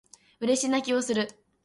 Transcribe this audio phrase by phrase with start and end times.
[0.39, 1.27] 嬉し泣きをする